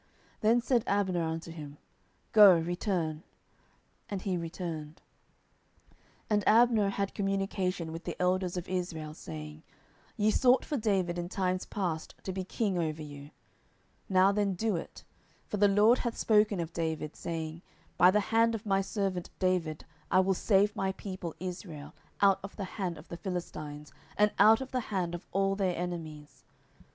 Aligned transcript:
Then 0.39 0.61
said 0.61 0.83
Abner 0.87 1.21
unto 1.21 1.51
him, 1.51 1.77
Go, 2.31 2.57
return. 2.57 3.21
And 4.09 4.23
he 4.23 4.35
returned. 4.35 4.99
10:003:017 5.91 6.05
And 6.31 6.47
Abner 6.47 6.89
had 6.89 7.13
communication 7.13 7.91
with 7.91 8.05
the 8.05 8.19
elders 8.19 8.57
of 8.57 8.67
Israel, 8.67 9.13
saying, 9.13 9.61
Ye 10.17 10.31
sought 10.31 10.65
for 10.65 10.75
David 10.75 11.19
in 11.19 11.29
times 11.29 11.67
past 11.67 12.15
to 12.23 12.31
be 12.33 12.43
king 12.43 12.79
over 12.79 13.03
you: 13.03 13.25
10:003:018 13.25 13.31
Now 14.09 14.31
then 14.31 14.53
do 14.55 14.75
it: 14.75 15.03
for 15.45 15.57
the 15.57 15.67
LORD 15.67 15.99
hath 15.99 16.17
spoken 16.17 16.59
of 16.59 16.73
David, 16.73 17.15
saying, 17.15 17.61
By 17.95 18.09
the 18.09 18.21
hand 18.31 18.55
of 18.55 18.65
my 18.65 18.81
servant 18.81 19.29
David 19.37 19.85
I 20.09 20.19
will 20.21 20.33
save 20.33 20.75
my 20.75 20.93
people 20.93 21.35
Israel 21.39 21.93
out 22.21 22.39
of 22.41 22.55
the 22.55 22.63
hand 22.63 22.97
of 22.97 23.07
the 23.09 23.17
Philistines, 23.17 23.93
and 24.17 24.31
out 24.39 24.61
of 24.61 24.71
the 24.71 24.79
hand 24.89 25.13
of 25.13 25.27
all 25.31 25.55
their 25.55 25.77
enemies. 25.77 26.43